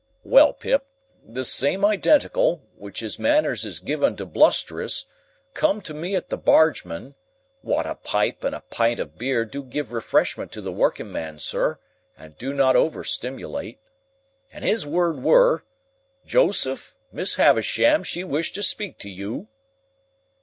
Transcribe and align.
Well, 0.23 0.53
Pip; 0.53 0.87
this 1.23 1.51
same 1.53 1.85
identical, 1.85 2.63
which 2.75 3.01
his 3.01 3.19
manners 3.19 3.65
is 3.65 3.79
given 3.79 4.15
to 4.15 4.25
blusterous, 4.25 5.05
come 5.53 5.79
to 5.81 5.93
me 5.93 6.15
at 6.15 6.29
the 6.29 6.39
Bargemen 6.39 7.13
(wot 7.61 7.85
a 7.85 7.93
pipe 7.93 8.43
and 8.43 8.55
a 8.55 8.61
pint 8.61 8.99
of 8.99 9.19
beer 9.19 9.45
do 9.45 9.61
give 9.61 9.91
refreshment 9.91 10.51
to 10.53 10.61
the 10.61 10.71
workingman, 10.71 11.37
sir, 11.37 11.77
and 12.17 12.35
do 12.39 12.51
not 12.51 12.75
over 12.75 13.03
stimilate), 13.03 13.77
and 14.51 14.65
his 14.65 14.87
word 14.87 15.21
were, 15.21 15.65
'Joseph, 16.25 16.95
Miss 17.11 17.35
Havisham 17.35 18.01
she 18.03 18.23
wish 18.23 18.51
to 18.53 18.63
speak 18.63 18.97
to 18.97 19.09
you. 19.11 19.49